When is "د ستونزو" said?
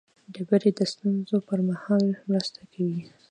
0.79-1.37